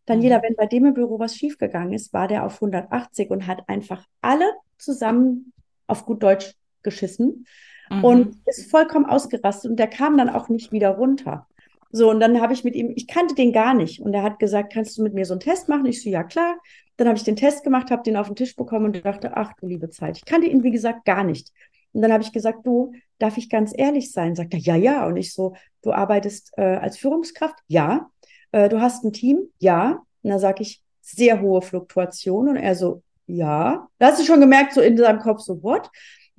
[0.06, 0.44] Daniela, mhm.
[0.44, 4.06] wenn bei dem im Büro was schiefgegangen ist, war der auf 180 und hat einfach
[4.22, 4.46] alle
[4.78, 5.54] zusammen
[5.88, 7.46] auf gut Deutsch geschissen
[7.90, 8.04] mhm.
[8.04, 11.48] und ist vollkommen ausgerastet und der kam dann auch nicht wieder runter.
[11.92, 14.00] So, und dann habe ich mit ihm, ich kannte den gar nicht.
[14.00, 15.88] Und er hat gesagt, kannst du mit mir so einen Test machen?
[15.88, 16.58] Ich so, ja, klar.
[16.98, 19.54] Dann habe ich den Test gemacht, habe den auf den Tisch bekommen und dachte, ach
[19.60, 20.18] du liebe Zeit.
[20.18, 21.52] Ich kannte ihn, wie gesagt, gar nicht.
[21.94, 24.36] Und dann habe ich gesagt, du, darf ich ganz ehrlich sein?
[24.36, 25.08] Sagt er, ja, ja.
[25.08, 27.56] Und ich so, du arbeitest äh, als Führungskraft?
[27.68, 28.12] Ja.
[28.52, 29.50] Äh, du hast ein Team?
[29.58, 30.04] Ja.
[30.22, 32.50] Und dann sage ich, sehr hohe Fluktuation.
[32.50, 33.88] Und er so, ja.
[33.98, 35.90] Da hast du schon gemerkt, so in seinem Kopf, so, what?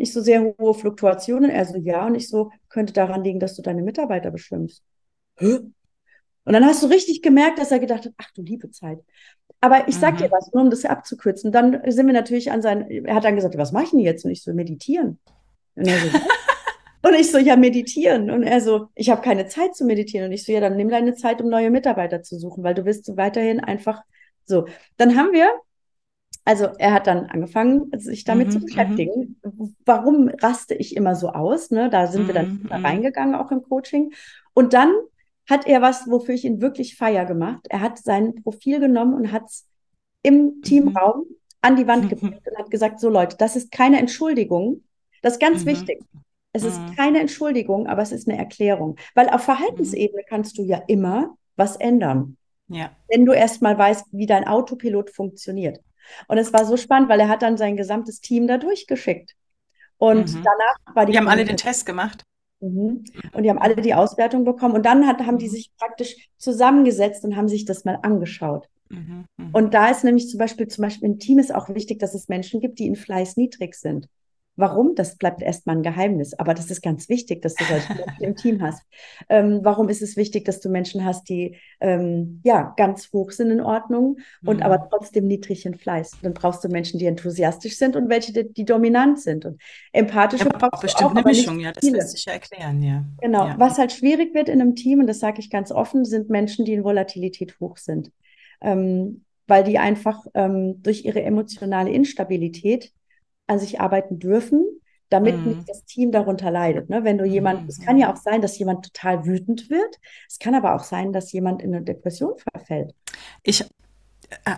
[0.01, 1.51] Ich so sehr hohe Fluktuationen.
[1.51, 2.07] Er so, ja.
[2.07, 4.33] Und ich so, könnte daran liegen, dass du deine Mitarbeiter.
[5.37, 5.59] Hä?
[6.45, 8.99] Und dann hast du richtig gemerkt, dass er gedacht hat, ach du liebe Zeit.
[9.61, 10.19] Aber ich sag mhm.
[10.19, 11.53] dir was, nur um das abzukürzen.
[11.53, 14.25] Dann sind wir natürlich an sein, er hat dann gesagt, was mache ich denn jetzt?
[14.25, 15.19] Und ich so, meditieren.
[15.75, 16.09] Und er so,
[17.09, 18.31] und ich so, ja, meditieren.
[18.31, 20.27] Und er so, ich habe keine Zeit zu meditieren.
[20.27, 22.85] Und ich so, ja, dann nimm deine Zeit, um neue Mitarbeiter zu suchen, weil du
[22.85, 24.03] wirst weiterhin einfach
[24.47, 24.67] so.
[24.97, 25.51] Dann haben wir
[26.45, 28.65] also er hat dann angefangen, sich damit mhm, zu mhm.
[28.65, 29.41] beschäftigen.
[29.85, 31.71] Warum raste ich immer so aus?
[31.71, 31.91] Ne?
[31.91, 32.85] Da sind wir dann mhm, mhm.
[32.85, 34.13] reingegangen, auch im Coaching.
[34.55, 34.93] Und dann
[35.49, 37.67] hat er was, wofür ich ihn wirklich feier gemacht.
[37.69, 39.67] Er hat sein Profil genommen und hat es
[40.23, 41.25] im Teamraum
[41.63, 44.85] an die Wand gepackt und hat gesagt, so Leute, das ist keine Entschuldigung.
[45.23, 46.01] Das ist ganz wichtig.
[46.53, 48.97] Es ist keine Entschuldigung, aber es ist eine Erklärung.
[49.15, 52.37] Weil auf Verhaltensebene kannst du ja immer was ändern.
[52.69, 52.91] Ja.
[53.09, 55.81] Wenn du erst mal weißt, wie dein Autopilot funktioniert.
[56.29, 59.35] Und es war so spannend, weil er hat dann sein gesamtes Team da durchgeschickt.
[59.99, 60.43] Und mhm.
[60.45, 61.13] danach war die.
[61.13, 62.25] Die haben alle den Test gemacht.
[62.61, 63.05] Mhm.
[63.33, 64.75] Und die haben alle die Auswertung bekommen.
[64.75, 65.53] Und dann hat, haben die mhm.
[65.53, 68.69] sich praktisch zusammengesetzt und haben sich das mal angeschaut.
[68.89, 69.27] Mhm.
[69.37, 69.51] Mhm.
[69.53, 72.29] Und da ist nämlich zum Beispiel, zum Beispiel im Team ist auch wichtig, dass es
[72.29, 74.09] Menschen gibt, die in Fleiß niedrig sind.
[74.61, 74.95] Warum?
[74.95, 76.35] Das bleibt erstmal ein Geheimnis.
[76.35, 78.83] Aber das ist ganz wichtig, dass du solche Menschen im Team hast.
[79.29, 83.51] Ähm, warum ist es wichtig, dass du Menschen hast, die ähm, ja ganz hoch sind
[83.51, 84.63] in Ordnung und mhm.
[84.63, 86.19] aber trotzdem niedrig in Fleiß?
[86.23, 89.47] Dann brauchst du Menschen, die enthusiastisch sind und welche, die, die dominant sind.
[89.47, 89.61] Und
[89.93, 91.97] empathische ja, brauchst bestimmt auch, eine Mischung, ja, das viele.
[91.97, 93.05] lässt sich ja erklären, ja.
[93.21, 93.47] Genau.
[93.47, 93.55] Ja.
[93.59, 96.65] Was halt schwierig wird in einem Team, und das sage ich ganz offen, sind Menschen,
[96.65, 98.13] die in Volatilität hoch sind.
[98.61, 102.93] Ähm, weil die einfach ähm, durch ihre emotionale Instabilität
[103.51, 104.65] an sich arbeiten dürfen,
[105.11, 105.49] damit mhm.
[105.49, 106.89] nicht das Team darunter leidet.
[106.89, 107.05] Ne?
[107.05, 107.69] Wenn du jemand, mhm.
[107.69, 109.99] es kann ja auch sein, dass jemand total wütend wird.
[110.29, 112.95] Es kann aber auch sein, dass jemand in eine Depression verfällt.
[113.43, 113.67] Ich äh,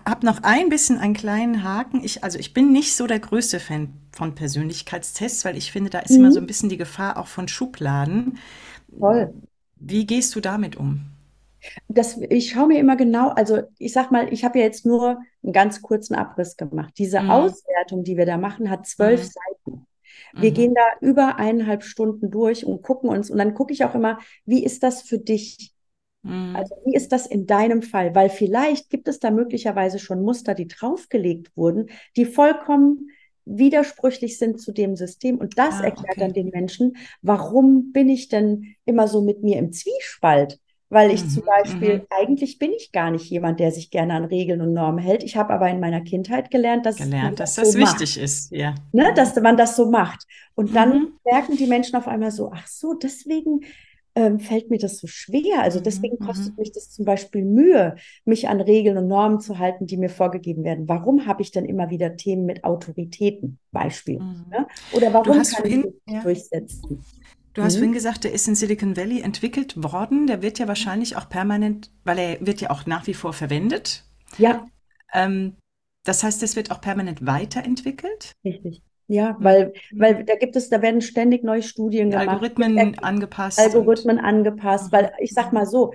[0.07, 2.05] habe noch ein bisschen einen kleinen Haken.
[2.05, 6.00] Ich, also ich bin nicht so der größte Fan von Persönlichkeitstests, weil ich finde, da
[6.00, 6.18] ist mhm.
[6.18, 8.38] immer so ein bisschen die Gefahr auch von Schubladen.
[8.96, 9.33] Voll.
[9.76, 11.12] Wie gehst du damit um?
[11.88, 15.20] Das, ich schaue mir immer genau, also ich sag mal, ich habe ja jetzt nur
[15.42, 16.94] einen ganz kurzen Abriss gemacht.
[16.98, 17.31] Diese mhm.
[17.31, 19.27] Auswertung, die wir da machen, hat zwölf mhm.
[19.27, 19.87] Seiten.
[20.35, 20.55] Wir mhm.
[20.55, 24.18] gehen da über eineinhalb Stunden durch und gucken uns, und dann gucke ich auch immer,
[24.44, 25.72] wie ist das für dich?
[26.22, 26.57] Mhm.
[26.57, 28.14] Also wie ist das in deinem Fall?
[28.14, 33.11] Weil vielleicht gibt es da möglicherweise schon Muster, die draufgelegt wurden, die vollkommen
[33.44, 35.38] widersprüchlich sind zu dem System.
[35.38, 36.20] Und das ah, erklärt okay.
[36.20, 40.61] dann den Menschen, warum bin ich denn immer so mit mir im Zwiespalt?
[40.92, 42.07] Weil ich mhm, zum Beispiel, mhm.
[42.11, 45.22] eigentlich bin ich gar nicht jemand, der sich gerne an Regeln und Normen hält.
[45.22, 48.24] Ich habe aber in meiner Kindheit gelernt, dass, gelernt, dass das, so wichtig macht.
[48.24, 48.74] ist, ja.
[48.92, 50.26] Ne, dass man das so macht.
[50.55, 51.12] Und dann mhm.
[51.24, 53.61] merken die Menschen auf einmal so, ach so, deswegen
[54.14, 55.62] ähm, fällt mir das so schwer.
[55.62, 56.61] Also mhm, deswegen kostet mhm.
[56.61, 60.62] mich das zum Beispiel Mühe, mich an Regeln und Normen zu halten, die mir vorgegeben
[60.62, 60.90] werden.
[60.90, 64.18] Warum habe ich dann immer wieder Themen mit Autoritäten, Beispiel?
[64.18, 64.66] Ne?
[64.92, 66.20] Oder warum kann ich das ja.
[66.20, 67.02] durchsetzen?
[67.55, 67.79] Du hast mhm.
[67.79, 70.27] vorhin gesagt, der ist in Silicon Valley entwickelt worden.
[70.27, 74.05] Der wird ja wahrscheinlich auch permanent, weil er wird ja auch nach wie vor verwendet.
[74.38, 74.67] Ja.
[75.12, 75.57] Ähm,
[76.05, 78.33] das heißt, es wird auch permanent weiterentwickelt?
[78.45, 78.83] Richtig.
[79.09, 79.45] Ja, mhm.
[79.45, 82.29] weil, weil da gibt es, da werden ständig neue Studien Die gemacht.
[82.29, 83.59] Algorithmen angepasst.
[83.59, 85.93] Algorithmen angepasst, weil ich sag mal so,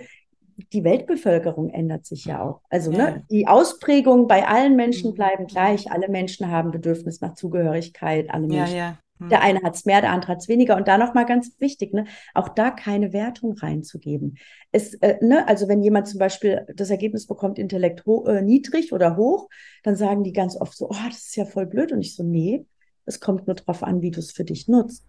[0.74, 2.62] die Weltbevölkerung ändert sich ja auch.
[2.70, 2.98] Also ja.
[2.98, 5.16] ne, die Ausprägungen bei allen Menschen mhm.
[5.16, 5.92] bleiben gleich.
[5.92, 8.30] Alle Menschen haben Bedürfnis nach Zugehörigkeit.
[8.30, 8.98] Alle Menschen ja, ja.
[9.20, 9.30] Hm.
[9.30, 10.76] Der eine hat es mehr, der andere hat es weniger.
[10.76, 14.38] Und da nochmal ganz wichtig, ne, auch da keine Wertung reinzugeben.
[14.72, 19.18] Es, äh, ne, also wenn jemand zum Beispiel das Ergebnis bekommt, Intellekt äh, niedrig oder
[19.18, 19.50] hoch,
[19.84, 21.92] dann sagen die ganz oft so, oh, das ist ja voll blöd.
[21.92, 22.66] Und ich so, nee,
[23.06, 25.06] es kommt nur darauf an, wie du es für dich nutzt.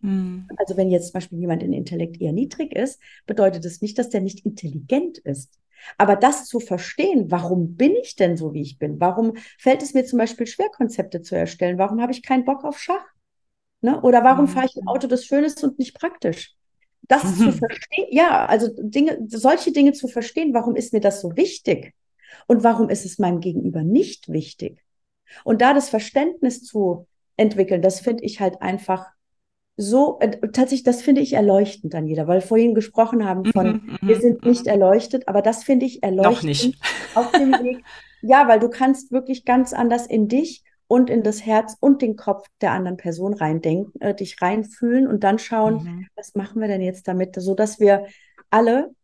[0.00, 0.48] Mhm.
[0.56, 4.10] Also wenn jetzt zum Beispiel jemand in Intellekt eher niedrig ist, bedeutet das nicht, dass
[4.10, 5.58] der nicht intelligent ist.
[5.98, 9.00] Aber das zu verstehen, warum bin ich denn so, wie ich bin?
[9.00, 11.78] Warum fällt es mir zum Beispiel schwer, Konzepte zu erstellen?
[11.78, 13.04] Warum habe ich keinen Bock auf Schach?
[13.80, 14.00] Ne?
[14.02, 14.50] Oder warum mhm.
[14.50, 16.54] fahre ich ein Auto, das schön ist und nicht praktisch?
[17.02, 17.36] Das mhm.
[17.36, 21.94] zu verstehen, ja, also Dinge, solche Dinge zu verstehen, warum ist mir das so wichtig?
[22.46, 24.84] Und warum ist es meinem Gegenüber nicht wichtig?
[25.44, 29.06] Und da das Verständnis zu entwickeln, das finde ich halt einfach
[29.76, 33.66] so, äh, tatsächlich, das finde ich erleuchtend an jeder, weil wir vorhin gesprochen haben von,
[33.66, 34.70] mhm, wir sind nicht mhm.
[34.70, 36.34] erleuchtet, aber das finde ich erleuchtend.
[36.34, 36.78] Noch nicht.
[37.14, 37.84] Auf dem Weg.
[38.22, 42.16] Ja, weil du kannst wirklich ganz anders in dich und in das Herz und den
[42.16, 46.06] Kopf der anderen Person reindenken, äh, dich reinfühlen und dann schauen, mhm.
[46.14, 48.06] was machen wir denn jetzt damit, so dass wir
[48.50, 48.94] alle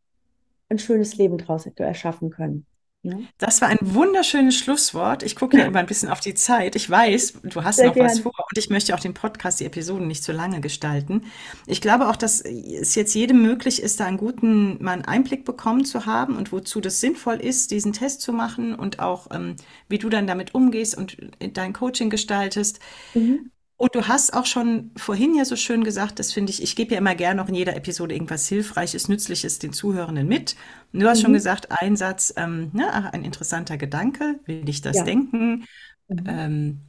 [0.69, 2.67] ein schönes Leben draus erschaffen können.
[3.05, 3.17] Ja.
[3.39, 5.25] Das war ein wunderschönes Schlusswort.
[5.25, 6.77] Ich gucke ja immer ein bisschen auf die Zeit.
[6.77, 8.07] Ich weiß, du hast Sehr noch gern.
[8.07, 11.23] was vor und ich möchte auch den Podcast, die Episoden nicht zu lange gestalten.
[11.67, 15.45] Ich glaube auch, dass es jetzt jedem möglich ist, da einen guten mal einen Einblick
[15.45, 19.57] bekommen zu haben und wozu das sinnvoll ist, diesen Test zu machen und auch, ähm,
[19.89, 22.79] wie du dann damit umgehst und dein Coaching gestaltest.
[23.15, 23.52] Mhm.
[23.77, 26.93] Und du hast auch schon vorhin ja so schön gesagt, das finde ich, ich gebe
[26.93, 30.57] ja immer gerne noch in jeder Episode irgendwas Hilfreiches, Nützliches den Zuhörenden mit.
[30.93, 31.23] Und du hast mhm.
[31.23, 35.05] schon gesagt, ein Satz, ähm, ne, ein interessanter Gedanke, will ich das ja.
[35.05, 35.65] denken?
[36.09, 36.25] Mhm.
[36.27, 36.81] Ähm,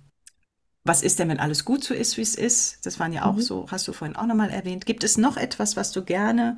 [0.83, 2.85] was ist denn, wenn alles gut so ist, wie es ist?
[2.85, 3.41] Das waren ja auch mhm.
[3.41, 4.85] so, hast du vorhin auch nochmal erwähnt.
[4.85, 6.57] Gibt es noch etwas, was du gerne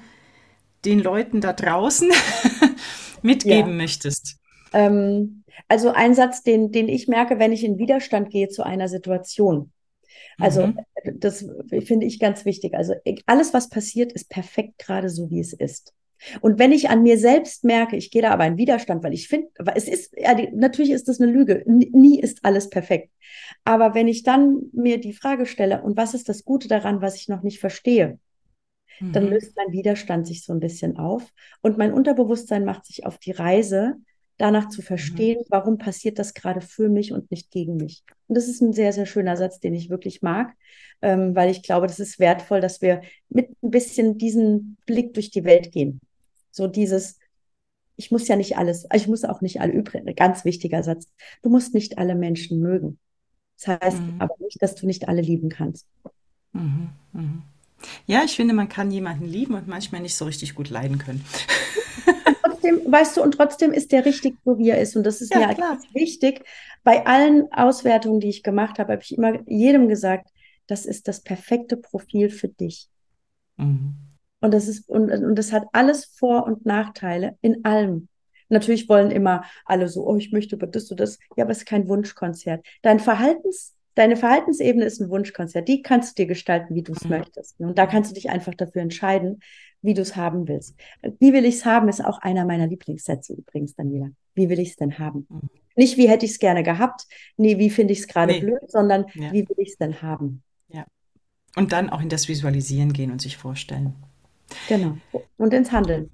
[0.84, 2.10] den Leuten da draußen
[3.22, 3.78] mitgeben ja.
[3.78, 4.38] möchtest?
[4.74, 8.88] Ähm, also ein Satz, den, den ich merke, wenn ich in Widerstand gehe zu einer
[8.88, 9.72] Situation.
[10.40, 10.80] Also mhm.
[11.16, 11.46] das
[11.84, 12.74] finde ich ganz wichtig.
[12.74, 12.96] Also
[13.26, 15.94] alles, was passiert, ist perfekt gerade so, wie es ist.
[16.42, 19.28] Und wenn ich an mir selbst merke, ich gehe da aber in Widerstand, weil ich
[19.28, 23.12] finde, es ist, ja, die, natürlich ist das eine Lüge, nie ist alles perfekt.
[23.64, 27.16] Aber wenn ich dann mir die Frage stelle, und was ist das Gute daran, was
[27.16, 28.20] ich noch nicht verstehe,
[29.00, 29.12] mhm.
[29.12, 31.24] dann löst mein Widerstand sich so ein bisschen auf
[31.62, 33.96] und mein Unterbewusstsein macht sich auf die Reise,
[34.38, 34.86] danach zu mhm.
[34.86, 35.46] verstehen, mhm.
[35.50, 38.04] warum passiert das gerade für mich und nicht gegen mich.
[38.28, 40.54] Und das ist ein sehr, sehr schöner Satz, den ich wirklich mag,
[41.02, 45.32] ähm, weil ich glaube, das ist wertvoll, dass wir mit ein bisschen diesen Blick durch
[45.32, 46.00] die Welt gehen.
[46.52, 47.20] So dieses,
[47.96, 51.08] ich muss ja nicht alles, ich muss auch nicht alle übrigen, ganz wichtiger Satz,
[51.42, 53.00] du musst nicht alle Menschen mögen.
[53.58, 54.16] Das heißt mhm.
[54.20, 55.86] aber nicht, dass du nicht alle lieben kannst.
[56.52, 56.90] Mhm.
[57.14, 57.42] Mhm.
[58.08, 61.24] Ja, ich finde, man kann jemanden lieben und manchmal nicht so richtig gut leiden können.
[62.66, 64.96] trotzdem, weißt du, und trotzdem ist der richtig so, wie er ist.
[64.96, 65.80] Und das ist ja, mir klar.
[65.94, 66.44] wichtig.
[66.84, 70.30] Bei allen Auswertungen, die ich gemacht habe, habe ich immer jedem gesagt,
[70.68, 72.88] das ist das perfekte Profil für dich.
[73.58, 73.96] Mhm.
[74.42, 78.10] Und das ist, und, und das hat alles Vor- und Nachteile in allem.
[78.50, 81.18] Natürlich wollen immer alle so, oh, ich möchte aber das und das.
[81.36, 82.64] Ja, aber es ist kein Wunschkonzert.
[82.84, 85.68] Dein Verhaltens, deine Verhaltensebene ist ein Wunschkonzert.
[85.68, 87.12] Die kannst du dir gestalten, wie du es mhm.
[87.12, 87.60] möchtest.
[87.60, 89.40] Und da kannst du dich einfach dafür entscheiden,
[89.82, 90.76] wie du es haben willst.
[91.20, 94.10] Wie will ich es haben, ist auch einer meiner Lieblingssätze übrigens, Daniela.
[94.34, 95.28] Wie will ich es denn haben?
[95.30, 95.50] Mhm.
[95.76, 97.06] Nicht, wie hätte ich es gerne gehabt,
[97.38, 98.40] nee, wie finde ich es gerade nee.
[98.40, 99.32] blöd, sondern ja.
[99.34, 100.42] wie will ich es denn haben?
[100.70, 100.86] Ja.
[101.56, 103.94] Und dann auch in das Visualisieren gehen und sich vorstellen.
[104.70, 104.98] Genau.
[105.38, 106.10] Und ins Handeln.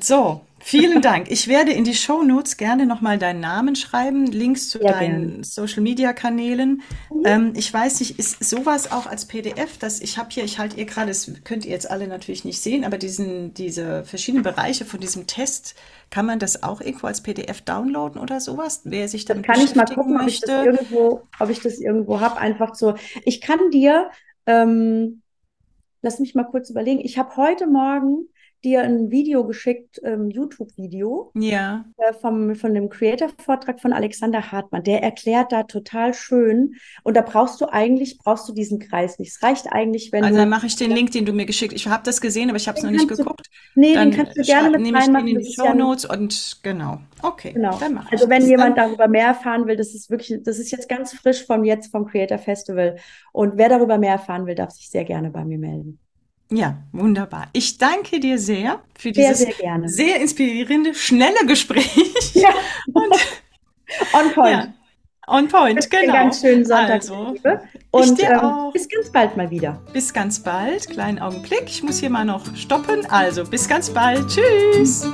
[0.00, 1.30] So, vielen Dank.
[1.30, 5.28] Ich werde in die Show Notes gerne nochmal deinen Namen schreiben, Links zu ja, deinen
[5.28, 5.44] gerne.
[5.44, 6.82] Social Media Kanälen.
[7.10, 7.22] Mhm.
[7.24, 10.76] Ähm, ich weiß nicht, ist sowas auch als PDF, dass ich habe hier, ich halte
[10.76, 14.84] ihr gerade, das könnt ihr jetzt alle natürlich nicht sehen, aber diesen, diese verschiedenen Bereiche
[14.84, 15.76] von diesem Test,
[16.10, 18.82] kann man das auch irgendwo als PDF downloaden oder sowas?
[18.84, 20.24] Wer sich damit kann ich mal gucken, möchte.
[20.24, 22.38] ob ich das irgendwo, ob ich das irgendwo habe.
[22.38, 22.94] Einfach so.
[23.24, 24.10] Ich kann dir,
[24.46, 25.22] ähm,
[26.02, 27.00] lass mich mal kurz überlegen.
[27.00, 28.28] Ich habe heute Morgen
[28.64, 31.30] dir ein Video geschickt, ähm, YouTube-Video.
[31.34, 31.84] Ja.
[31.96, 34.82] Äh, vom, von dem Creator-Vortrag von Alexander Hartmann.
[34.82, 36.74] Der erklärt da total schön.
[37.02, 39.30] Und da brauchst du eigentlich, brauchst du diesen Kreis nicht.
[39.30, 40.40] Es reicht eigentlich, wenn also du.
[40.40, 41.80] dann mache ich den Link, den du mir geschickt hast.
[41.80, 43.46] Ich habe das gesehen, aber ich habe es noch nicht geguckt.
[43.74, 45.26] Du, nee, dann den kannst du gerne mit nehme ich reinmachen.
[45.26, 47.00] den in die Show Notes ja und genau.
[47.22, 47.78] Okay, genau.
[47.78, 48.48] dann mache ich Also wenn das.
[48.48, 51.90] jemand darüber mehr erfahren will, das ist wirklich, das ist jetzt ganz frisch von jetzt
[51.90, 52.96] vom Creator Festival.
[53.32, 55.98] Und wer darüber mehr erfahren will, darf sich sehr gerne bei mir melden.
[56.50, 57.48] Ja, wunderbar.
[57.52, 62.34] Ich danke dir sehr für dieses sehr, sehr, sehr inspirierende, schnelle Gespräch.
[62.34, 62.50] Ja.
[62.92, 63.14] Und,
[64.12, 64.52] On point.
[64.52, 64.74] Ja,
[65.28, 66.02] on point, genau.
[66.02, 66.90] Einen ganz schönen Sonntag.
[66.90, 67.34] Also,
[67.90, 69.80] und ähm, bis ganz bald mal wieder.
[69.92, 70.88] Bis ganz bald.
[70.90, 71.64] Kleinen Augenblick.
[71.66, 73.06] Ich muss hier mal noch stoppen.
[73.06, 74.26] Also, bis ganz bald.
[74.28, 75.06] Tschüss.